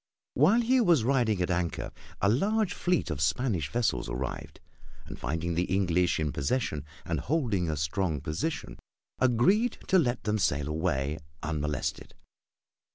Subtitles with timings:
[0.33, 1.91] While he was riding at anchor
[2.21, 4.59] a large fleet of Spanish vessels arrived,
[5.05, 8.79] and finding the English in possession and holding a strong position,
[9.19, 12.15] agreed to let them sail away unmolested.